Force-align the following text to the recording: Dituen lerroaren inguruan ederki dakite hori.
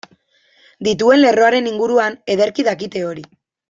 Dituen 0.87 1.21
lerroaren 1.25 1.69
inguruan 1.75 2.19
ederki 2.37 2.69
dakite 2.73 3.09
hori. 3.15 3.29